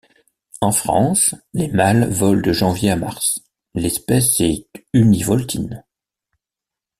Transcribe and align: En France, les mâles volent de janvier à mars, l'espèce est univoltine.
En 0.61 0.71
France, 0.71 1.35
les 1.53 1.67
mâles 1.67 2.09
volent 2.11 2.41
de 2.41 2.53
janvier 2.53 2.89
à 2.89 2.95
mars, 2.95 3.39
l'espèce 3.75 4.39
est 4.41 4.67
univoltine. 4.93 5.83